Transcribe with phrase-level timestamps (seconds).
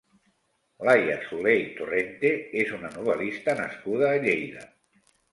[0.87, 4.65] Laia Soler i Torrente és una novel·lista nascuda a Lleida.